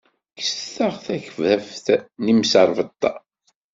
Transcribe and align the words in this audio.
Kkset-aɣ 0.37 0.93
takbabt 1.05 1.85
n 2.23 2.25
yimẓerbeḍḍa. 2.27 3.13